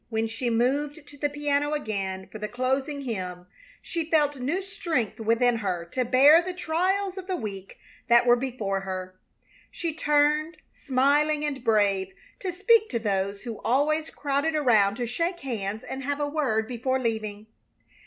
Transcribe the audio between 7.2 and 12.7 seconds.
the week that were before her. She turned, smiling and brave, to